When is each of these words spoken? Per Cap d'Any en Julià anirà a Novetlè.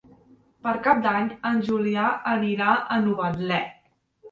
Per 0.67 0.71
Cap 0.87 1.03
d'Any 1.03 1.27
en 1.51 1.61
Julià 1.69 2.07
anirà 2.33 2.73
a 2.75 3.01
Novetlè. 3.07 3.63